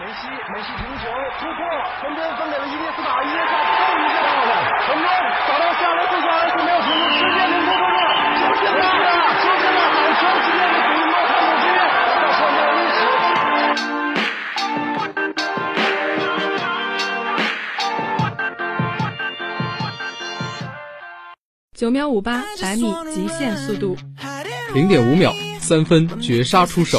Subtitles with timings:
[0.00, 1.04] 梅西，梅西停球
[1.38, 1.60] 突破，
[2.00, 5.04] 传边分给了伊涅斯塔，伊涅斯塔又一个到了，传边
[5.46, 8.00] 找到夏洛特，夏洛特没有停住，直接凌空突破，
[8.56, 10.24] 出现了，出现了，好球！
[10.40, 11.76] 今天的比莫卡姆之约，
[12.16, 12.98] 在创造历史。
[21.76, 23.98] 九秒五八百米极限速度，
[24.72, 26.98] 零点五秒三分绝杀出手，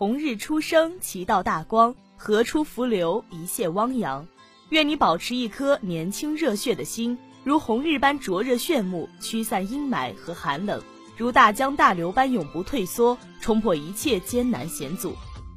[0.00, 4.26] 红日初升，其道大光；河出伏流，一泻汪洋。
[4.70, 10.80] 愿你保持一颗年轻热血的心，如红日般灼热炫目，驱散阴霾和寒冷；
[11.18, 15.12] 如大江大流般永不退缩，冲破一切艰难险阻。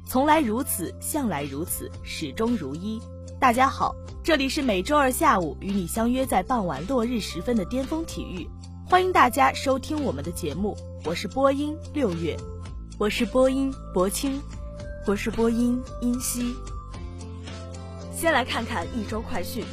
[0.06, 3.00] 从来如此，向来如此，始终如一。
[3.40, 8.46] 大家好，这里是每周二下午与你相约在傍晚落日时分的巅峰体育，
[8.84, 12.36] 欢迎大家收听我们的节目，我是播音六月，
[12.96, 14.40] 我是播音博清，
[15.04, 16.54] 我是播音殷希。
[18.16, 19.64] 先来看看一周快讯，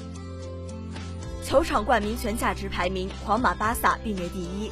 [1.46, 4.72] 球场冠名权价值排名，皇马、巴萨并列第一。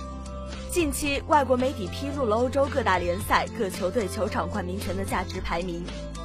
[0.72, 5.84] 近期，外国媒体披露了欧洲各大联赛各球队球场冠名权的价值排名，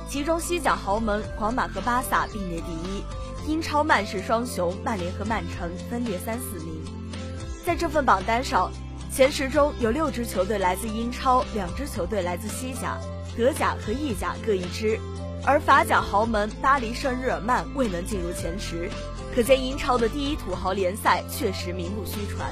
[0.09, 6.83] 其中西甲豪门皇马和巴萨并列第一，英超曼市双雄曼联和曼城分列三四名。
[7.67, 8.73] 在这份榜单上，
[9.15, 12.99] 前十中有六支球队来自英超，两支球队来自西甲，
[13.39, 14.99] 德甲和意甲各一支，
[15.47, 18.91] 而法甲豪门巴黎圣日耳曼未能进入前十，
[19.33, 22.51] 可见英超的第一土豪联赛确实名不虚传。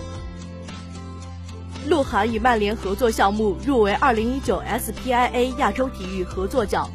[1.89, 6.89] 鹿晗与曼联合作项目入围2019 SPIA 亚洲体育合作奖。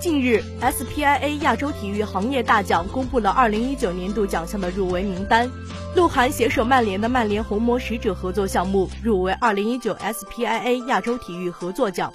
[0.00, 5.50] 近日，SPIA 亚洲体育行业大奖公布了2019年度奖项的入围名单，
[5.96, 12.12] 鹿晗携手曼联的曼联红魔使者合作项目入围2019 SPIA 亚洲体育合作奖。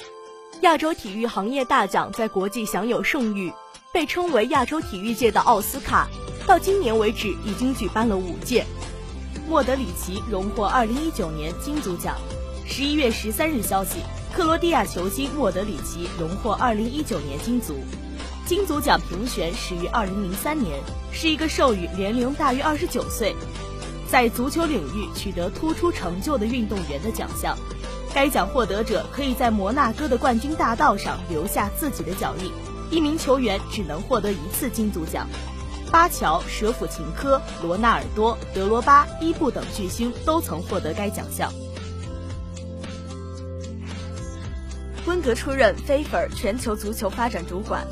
[0.62, 3.52] 亚洲体育行业大奖在国际享有盛誉，
[3.92, 6.08] 被称为亚洲体育界的奥斯卡，
[6.48, 8.64] 到今年为止已经举办了五届。
[9.50, 12.16] 莫德里奇荣获2019年金足奖。
[12.66, 14.00] 十一月十三日消息，
[14.36, 17.76] 克罗地亚球星莫德里奇荣获2019年金足。
[18.48, 23.36] 金足奖评选始于2003年，是一个授予年龄大于29岁，
[24.10, 27.56] 在足球领域取得突出成就的运动员的奖项。
[28.12, 32.52] 该奖获得者可以在摩纳哥的冠军大道上留下自己的脚印。
[32.90, 35.28] 一名球员只能获得一次金足奖。
[35.92, 41.54] 巴乔、舍甫琴科、罗纳尔多、德罗巴、伊布等巨星都曾获得该奖项。
[45.06, 47.86] 温格出任 FIFA 全球足球发展主管。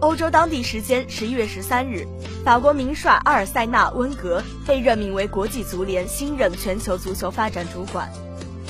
[0.00, 2.06] 欧洲当地时间十一月十三日，
[2.42, 8.10] 法国名帅阿尔塞纳·温格被任命为国际足联新任全球足球发展主管。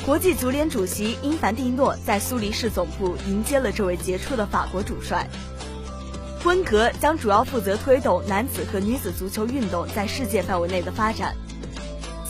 [0.05, 5.29] 国际足联主席因凡蒂诺在苏黎世总部迎接了这位杰出的法国主帅。
[6.45, 11.37] 温格将主要负责推动男子和女子足球运动在世界范围内的发展。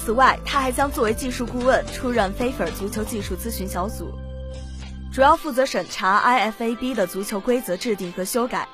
[0.03, 4.11] 此外，他还将作为技术顾问出任 FIFA 足球技术咨询小组，
[5.13, 8.67] 主要负责审查 IFAB 的足球规则制定和修改。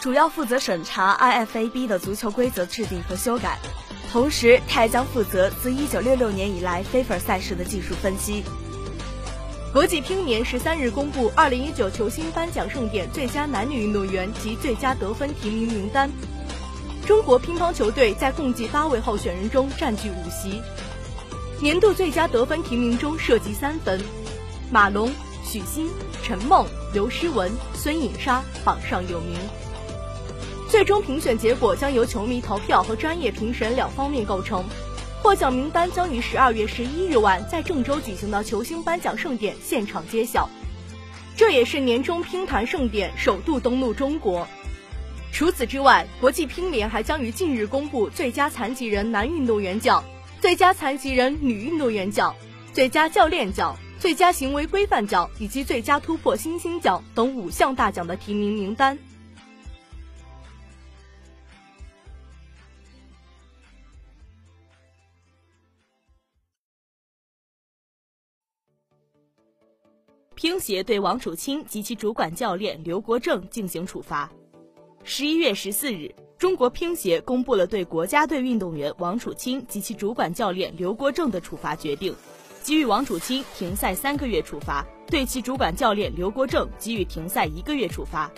[0.00, 3.58] 主要负责审查 IFAB 的足球规则制定和修改，
[4.12, 8.44] 同时他还将负责自1966年以来 FIFA 赛事的技术分析。
[9.72, 16.10] 国际乒联十三日公布二零一九球星颁奖盛典最佳男女运动员及最佳得分提名名单。
[17.06, 20.60] 中国乒乓球队在共计八位候选人中占据五席。
[21.60, 24.00] 年度最佳得分提名中涉及三分，
[24.72, 25.08] 马龙、
[25.44, 25.88] 许昕、
[26.24, 29.38] 陈梦、刘诗雯、孙颖莎榜上有名。
[30.68, 34.64] 最终评选结果将由球迷投票和专业评审两方面构成。
[35.22, 40.50] 获奖名单将于十二月十一日晚在郑州举行的球星颁奖盛典现场揭晓，
[41.36, 44.46] 这也是年终乒坛盛典首度登陆中国。
[45.36, 50.02] 除此之外国际乒联还将于近日公布最佳残疾人男运动员奖
[50.40, 52.34] 最佳残疾人女运动员奖
[52.72, 58.98] 最佳教练奖最佳行为规范奖以及最佳突破新星奖等五项大奖的提名名单。
[70.34, 74.30] 乒协对王楚钦及其主管教练刘国正进行处罚。
[75.08, 82.12] 十一月十四日，中国乒协公布了对国家队运动员王楚钦及其主管教练刘国正的处罚决定，
[82.64, 88.28] 给予王楚钦停赛三个月处罚，对其主管教练刘国正给予停赛一个月处罚。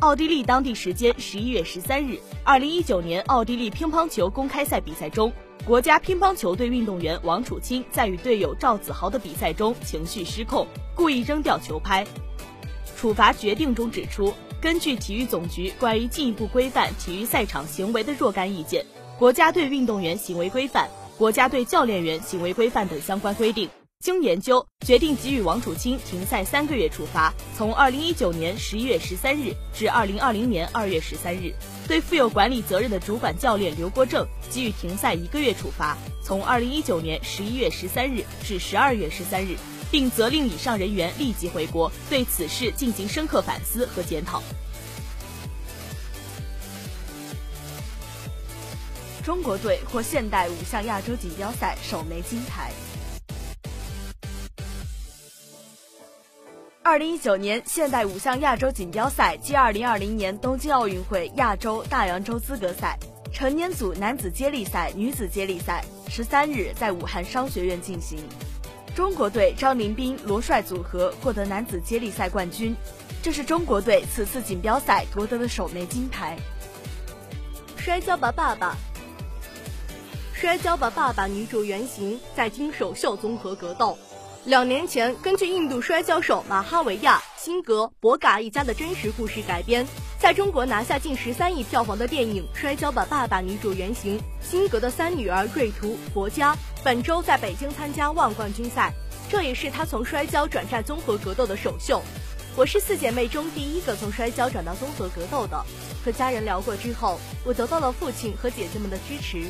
[0.00, 5.32] 奥地利当地时间十一月十三日，二零一九年奥地利乒乓球公开赛比赛中，
[5.64, 12.06] 国家乒乓球队运动员王楚钦在与队友赵子豪的比赛中情绪失控，故意扔掉球拍。
[12.94, 14.34] 处罚决定中指出。
[14.60, 18.84] 根据体育总局关于进一步规范体育赛场行为的若干意见，
[19.18, 20.86] 国家队运动员行为规范、
[21.16, 23.70] 国家队教练员行为规范等相关规定，
[24.00, 31.54] 经研究决定给予王楚钦停赛三个月处罚，从二零一九年十一月十三日至二零二零年二月十三日；
[31.88, 39.56] 对负有管理责任的主管教练刘国正给予停赛一个月处罚，从二零一九年十一月十三日至十二月十三日。
[39.90, 44.42] 并责令以上人员立即回国，对此事进行深刻反思和检讨。
[49.22, 52.72] 中国队获现代五项亚洲锦标赛首枚金牌。
[56.82, 62.98] 二零一九年现代五项亚洲锦标赛暨二零二零年东京奥运会亚洲大洋洲资格赛
[63.32, 68.18] 成年组男子接力赛、女子接力赛十三日在武汉商学院进行。
[69.00, 72.76] 中国队张林斌、罗帅组合获得男子接力赛冠军，
[73.22, 76.36] 这是中国队此次锦标赛夺得的首枚金牌。
[77.78, 78.76] 摔跤吧，爸爸！
[80.34, 81.26] 摔跤吧，爸爸！
[81.26, 83.96] 女主原型在经首秀综合格斗。
[84.44, 89.86] 两年前，根据印度摔跤手马哈维亚、辛格、博嘎一家的真实故事改编，
[90.18, 96.54] 在中国拿下近十三亿票房的电影《摔跤吧，爸爸》女主原型辛格的三女儿瑞图、博佳。
[96.82, 98.90] 本周在北京参加万冠军赛，
[99.28, 102.00] 这也是她从摔跤转战综合格斗的首秀。
[102.56, 105.62] 我是四姐妹中第一个从摔跤转到综合格斗的。
[106.02, 109.44] 和家人聊过之后，我得到了父亲和姐姐们的支持。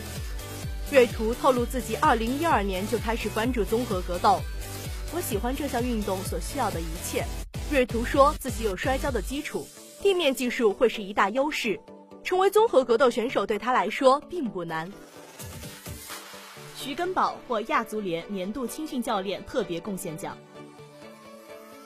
[0.90, 4.40] 瑞图透露自己二零一二年就开始关注综合格斗，
[5.14, 7.24] 我喜欢这项运动所需要的一切。
[7.70, 9.68] 瑞图说自己有摔跤的基础，
[10.02, 11.78] 地面技术会是一大优势，
[12.24, 14.90] 成为综合格斗选手对他来说并不难。
[16.82, 20.34] 徐根宝获亚足联年度青训教练特别贡献奖。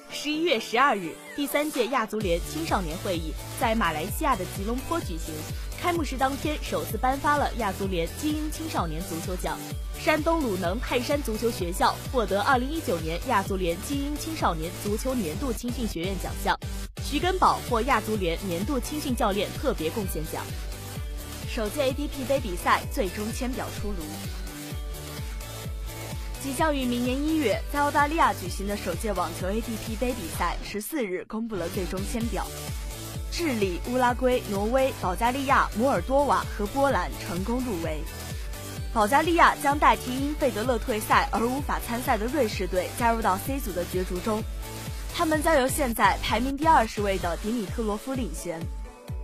[0.08, 5.34] 十一月十二日，第三届亚足联青少年会议在马来西亚的吉隆坡举行。
[5.80, 9.58] 开幕式当天，首次颁发了亚足联精英青少年足球奖。
[9.98, 16.56] 山东鲁能泰山足球学校获得二零一九年亚足联精英青少年足球年度青训学院奖项。
[17.02, 20.44] 徐根宝获亚足联年度青训教练特别贡献奖。
[21.48, 23.96] 首届 ADP 杯比赛最终签表出炉。
[26.44, 32.46] 即将于明年一月在澳大利亚举行的首届网球 ATP 杯比赛，十四日公布了最终签表。
[33.32, 38.02] 智利、乌拉圭、挪威、保加利亚、摩尔多瓦和波兰成功入围。
[38.92, 44.42] 保加利亚将代替因费德勒退赛而无法参赛的瑞士队加入到 C 组的角逐中，
[45.14, 48.60] 他们将由现在排名第二十位的迪米特罗夫领衔。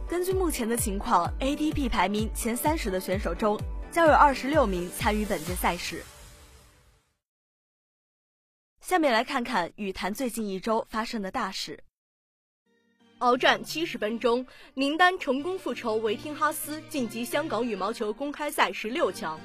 [0.09, 3.61] 根据目前的情况，ATP 排名前三十的选手中
[3.93, 6.03] 将有二十六名参与本届赛事。
[8.91, 11.79] 下面来看看羽坛最近一周发生的大事。
[13.21, 14.45] 鏖战七十分钟，
[14.75, 19.39] 林丹成功复仇维汀哈斯，晋级香港羽毛球公开赛十六强。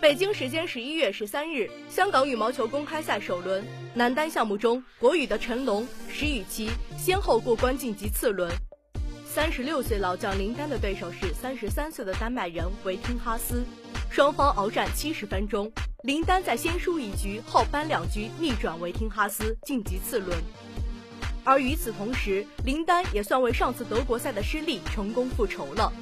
[0.00, 8.50] 北京时间十一月十三日，香港羽毛球公开赛首轮男单项目中，国羽的陈龙、石宇奇先后过关晋级次轮。
[9.26, 13.62] 三十六岁老将林丹的对手是三十三岁的丹麦人维汀哈斯，
[14.10, 15.70] 双方鏖战七十分钟。
[16.02, 20.36] 林丹在先输一局后扳两局，逆转维汀哈斯晋级次轮。
[21.44, 25.92] 而与此同时，林丹也算为上次德国赛的失利成功复仇了。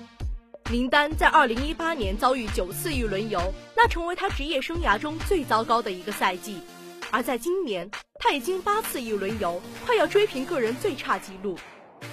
[0.71, 6.63] 林丹在2018年遭遇九次一轮游，那成为他职业生涯中最糟糕的一个赛季。
[7.11, 11.59] 而在今年，他已经八次一轮游，快要追平个人最差纪录。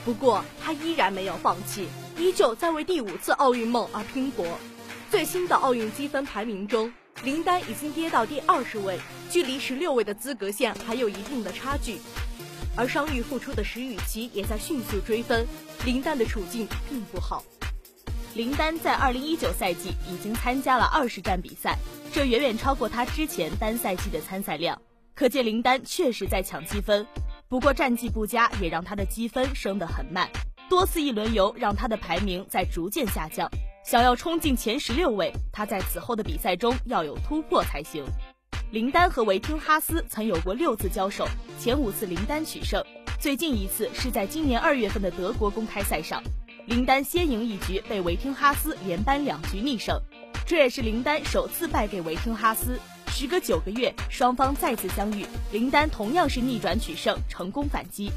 [0.04, 4.46] 不过他依然没有放弃，依旧在为第五次奥运梦而拼搏。
[5.10, 6.92] 最新的奥运积分排名中。
[7.24, 12.00] 林丹已经跌到第二十位，距离十六位的资格线还有一定的差距。
[12.76, 15.46] 而伤愈复出的石宇奇也在迅速追分，
[15.84, 17.44] 林丹的处境并不好。
[18.36, 21.76] 林丹在二零一九赛季已经参加了二十站比赛，
[22.14, 24.80] 这远远超过他之前单赛季的参赛量，
[25.16, 27.06] 可见林丹确实在抢积分。
[27.50, 30.30] 不过战绩不佳也让他的积分升得很慢，
[30.70, 33.50] 多次一轮游让他的排名在逐渐下降。
[33.88, 38.04] 想要冲进前十六位，他在此后的比赛中要有突破才行。
[38.70, 41.26] 林丹和维汀哈斯曾有过六次交手，
[41.58, 42.84] 前五次林丹取胜，
[43.18, 46.22] 最近一次是在今年二月份的德国公开赛上，
[46.66, 49.98] 林丹先赢一局，被维汀哈斯连扳两局逆胜，
[50.46, 52.78] 这也是林丹首次败给维汀哈斯。
[53.08, 58.12] 时隔九个月，双方再次相遇，林丹同样是逆转取胜，成功反击。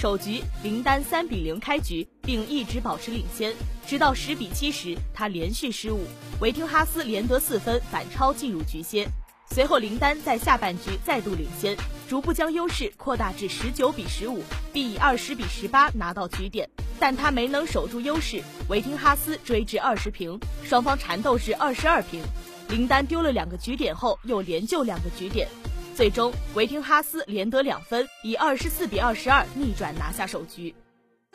[0.00, 3.52] 首局林丹三比零开局，并一直保持领先，
[3.86, 6.06] 直到十比七时，他连续失误，
[6.40, 9.06] 维廷哈斯连得四分反超进入局先。
[9.50, 11.76] 随后林丹在下半局再度领先，
[12.08, 14.42] 逐步将优势扩大至十九比十五，
[14.72, 16.66] 并以二十比十八拿到局点，
[16.98, 22.22] 但他没能守住优势，维廷哈斯追至二十平，双方缠斗至二十二平。
[22.70, 25.46] 林丹丢了两个局点后，又连救两个局点。
[25.94, 30.74] 最终，维廷哈斯连得两分，以二十四比二十二逆转拿下首局。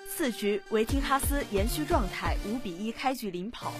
[0.08, 3.72] 四局，维廷哈斯延续状态，五比一开局领跑，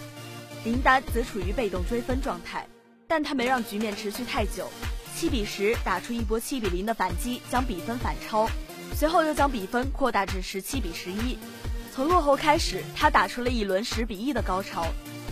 [0.64, 2.66] 林丹则处于被动追分状态，
[3.08, 4.68] 但他没让局面持续太久，
[5.16, 8.48] 七比十打出一波七比零的反击，将比分反超，
[8.94, 11.36] 随后又将比分扩大至十七比十一。
[11.92, 14.86] 从落后开始，他打出了一轮十比一的高潮，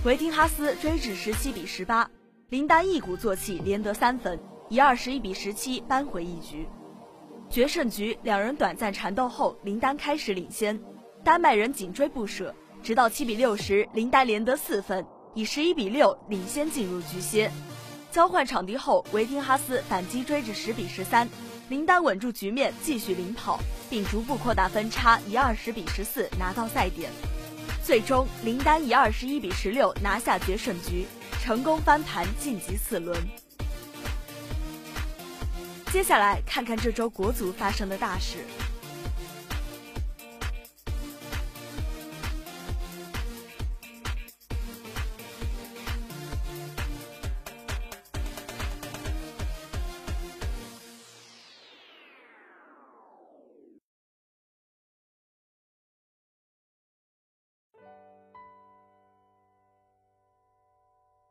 [0.05, 2.11] 维廷哈斯追至十七比十八，
[2.49, 4.41] 林丹一鼓作气连得三分。
[4.71, 6.66] 以二十一比十七扳回一局，
[7.50, 10.80] 决胜局两人短暂缠斗后，林丹开始领先，
[11.23, 15.04] 丹麦人紧追不舍，直到七比六时，林丹连得四分，
[15.35, 17.50] 以十一比六领先进入局歇。
[18.11, 21.28] 交换场地后，维廷哈斯反击追至十比十三，
[21.68, 23.59] 林丹稳住局面，继续领跑，
[23.90, 27.11] 并逐步扩大分差，以二十比十四拿到赛点。
[27.85, 31.04] 最终，林丹以二十一比十六拿下决胜局，
[31.42, 33.14] 成功翻盘晋级次轮。
[35.95, 38.39] 接下来看看这周国足发生的大事。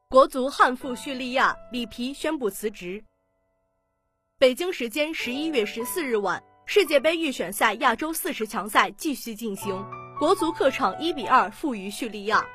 [0.08, 3.04] 国足憾负叙利亚，里皮宣布辞职。
[4.44, 9.82] 北京时间十一月十四日晚，世界杯预选赛亚洲四十强赛继续进行，
[10.20, 12.46] 国足客场一比二负于叙利亚，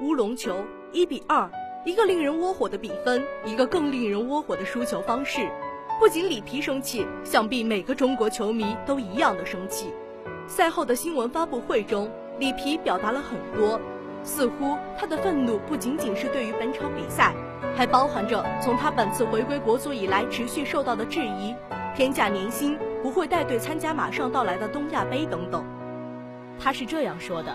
[0.00, 1.48] 乌龙球一比二，
[1.84, 5.48] 一个令人窝火的比分，一个更令人窝火的输球方式。
[6.00, 9.94] 不仅里皮生气，想必每个中国球迷都一样的生气。
[10.48, 12.10] 赛后的新闻发布会中，
[12.40, 13.80] 里皮表达了很多，
[14.26, 17.32] 似乎他的愤怒不仅仅是对于本场比赛。
[17.74, 21.54] 还包含着从他本次回归国足以来持续受到的质疑，
[21.94, 25.64] 天价年薪不会带队参加马上到来的东亚杯等等。
[26.58, 27.54] 他是这样说的：“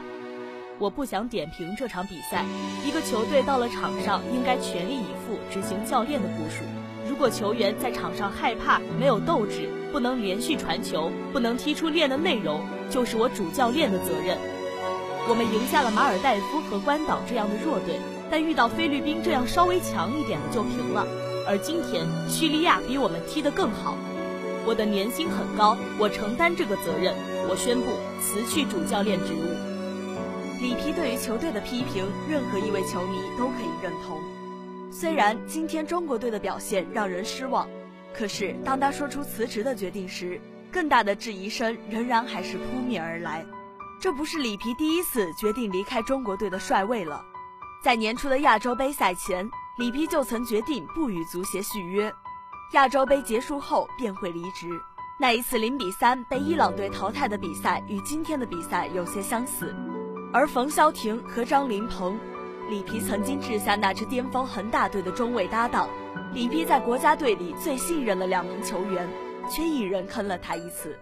[0.77, 2.45] 我不想点评这场比赛。
[2.85, 6.63] 一个球队到了场上应该全力以赴执行教练的部署。
[7.09, 12.61] 如果球员在场上害怕、没有斗志、不能连续传球、不能踢出练的内容，
[12.91, 14.37] 就是我主教练的责任。
[15.31, 17.97] 我们赢下了马尔代夫和关岛这样的弱队。”
[18.29, 21.07] 但遇到菲律宾这样稍微强一点的就平了，
[21.47, 23.95] 而今天叙利亚比我们踢得更好。
[24.65, 27.15] 我的年薪很高，我承担这个责任。
[27.49, 27.85] 我宣布
[28.21, 30.61] 辞去主教练职务。
[30.61, 34.19] 里皮对于球队的批评，任何一位球迷都可以认同。
[34.91, 37.67] 虽然今天中国队的表现让人失望，
[38.13, 40.39] 可是当他说出辞职的决定时，
[40.71, 43.45] 更大的质疑声仍然还是扑面而来。
[44.01, 47.23] 这不是里皮第一次决定离开中国队的帅位了。
[47.83, 52.11] 在年初的亚洲杯赛前，里皮就曾决定不与足协续约。
[52.71, 54.67] 亚洲杯结束后便会离职。
[55.19, 59.71] 那一次零比三被伊朗队淘汰的比赛与今天的比赛有些相似。
[60.33, 62.17] 而冯潇霆和张琳芃，
[62.69, 65.87] 里皮曾经治下那支巅峰恒大队的中卫搭档。
[66.33, 69.07] 里皮在国家队里最信任的两名球员，
[69.47, 70.97] 却一人坑了他一次。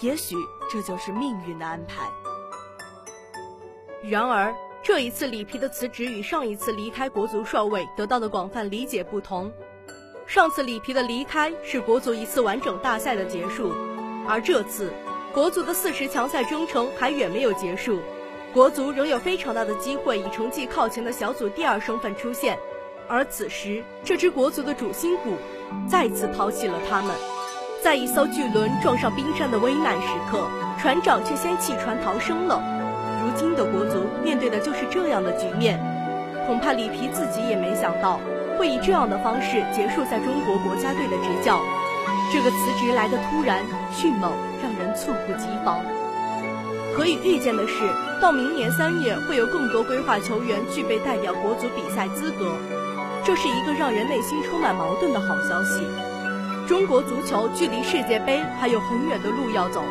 [0.00, 0.36] 也许
[0.70, 2.08] 这就是命运的安排。
[4.08, 4.54] 然而。
[4.82, 9.50] 这一次里皮的辞职与上一次离开国足帅位得到的广泛理解不同。
[10.28, 13.72] 上次里皮的离开是国足一次完整大赛的结束，
[14.28, 14.92] 而这次
[15.34, 17.98] 国足的四十强赛征程还远没有结束，
[18.52, 22.56] 国足仍有非常大的机会以成绩靠前的小组第二身份出现。
[23.08, 25.32] 而此时，这支国足的主心骨
[25.88, 27.12] 再次抛弃了他们，
[27.82, 30.46] 在一艘巨轮撞上冰山的危难时刻，
[30.80, 32.75] 船长却先弃船逃生了。
[33.36, 35.78] 如今的国足面对的就是这样的局面，
[36.46, 38.18] 恐怕里皮自己也没想到
[38.56, 41.60] 会以这样的方式结束在中国国家队的执教。
[42.32, 43.62] 这个辞职来的突然
[43.92, 45.84] 迅猛，让人猝不及防。
[46.96, 47.74] 可以预见的是，
[48.22, 52.56] 到明年三月会有更多规划球员具备代表国足比赛资格。
[53.22, 55.86] 这是一个让人内心充满矛盾的好消息。
[56.66, 59.82] 中国足球距离世界杯还有很远的路要走。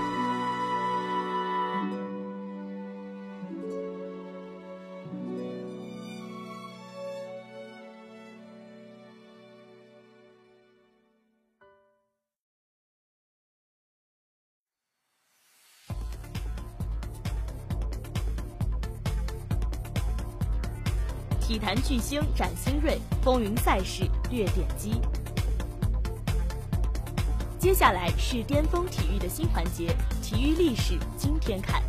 [21.48, 25.00] 体坛巨星展新锐，风云赛事略点击。
[27.60, 31.84] 接下来是巅峰体育的新环节——体育历史今天看。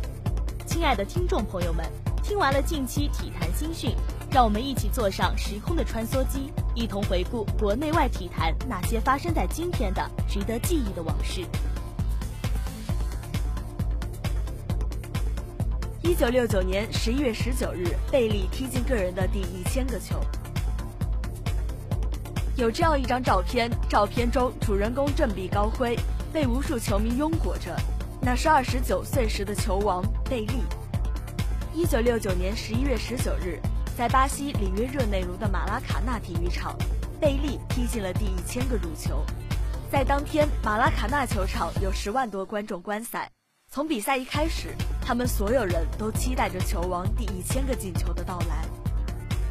[0.67, 1.83] 亲爱的听众朋友们，
[2.21, 3.95] 听完了近期体坛新讯，
[4.29, 11.43] 让我们一起坐上时空的穿梭机，一同回顾国内外体坛那些发生在今天的值得记忆的往事。
[16.17, 20.19] 九六九年十一月十九日，贝利踢进个人的第一千个球。
[22.55, 25.95] 有这样一张照片，照片中主人公振臂高挥，
[26.33, 27.77] 被无数球迷拥裹着，
[28.19, 30.63] 那是二十九岁时的球王贝利。
[31.71, 33.59] 一九六九年十一月十九日，
[33.95, 36.75] 在巴西里约热内卢的马拉卡纳体育场，
[37.21, 39.23] 贝利踢进了第一千个入球。
[39.91, 43.29] 在当天，马拉卡纳球场有十万多观众观赛。
[43.69, 44.69] 从比赛一开始，
[45.07, 48.65] 他们所有人都期待着球王第一千个进球的到来，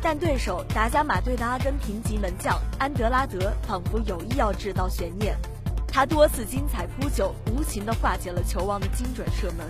[0.02, 5.34] 但对手达伽马队的阿根廷籍门将安德拉德仿佛有意要制造悬念，
[5.88, 9.66] 他多次精彩扑救，无情地化解了球王的精准射门。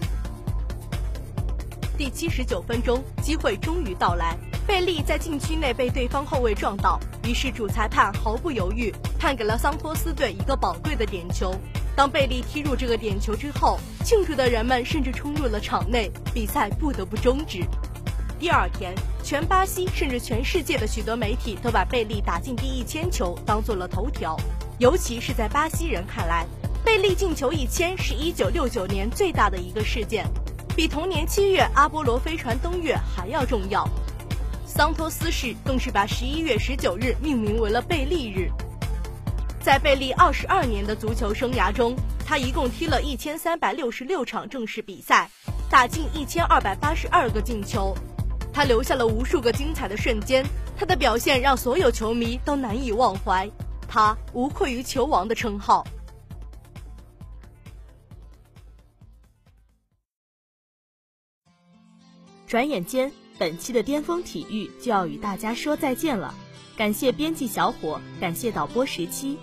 [1.96, 11.54] 第七十九分钟，机会终于到来，贝利在禁区内被对方后卫撞倒，于是主裁判毫不犹豫判给了桑托斯队一个宝贵的点球。
[11.96, 17.64] 当贝利踢入这个点球之后，庆祝的人们甚至冲入了场内，比赛不得不终止。
[18.38, 24.36] 第二天，全巴西甚至全世界的许多媒体都把贝利打进第一千球当做了头条，
[24.78, 26.46] 尤其是在巴西人看来，
[26.84, 30.26] 贝利进球一千是一九六九年最大的一个事件，
[30.76, 33.88] 比同年七月阿波罗飞船登月还要重要。
[34.66, 38.50] 桑托斯市更是把十一月十九日命名为了贝利日。
[39.66, 45.28] 在贝利二十二年的足球生涯中，他一共踢了一千三百六十六场正式比赛，
[45.68, 47.92] 打进一千二百八十二个进球。
[48.52, 50.46] 他留下了无数个精彩的瞬间，
[50.78, 53.50] 他的表现让所有球迷都难以忘怀。
[53.88, 55.84] 他无愧于球王的称号。
[62.46, 66.32] 转眼间，本期的巅峰体育就要与大家说再见了。
[66.76, 69.36] 感谢编辑小伙，感谢导播十七。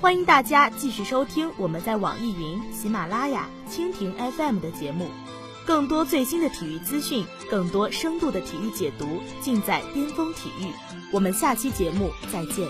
[0.00, 5.10] 欢迎大家继续收听我们在网易云、喜马拉雅、蜻蜓 FM 的节目，
[5.66, 10.72] 更多最新的体育资讯，更多深度的体育解读，尽在巅峰体育。
[11.12, 12.66] 我们下期节目再见。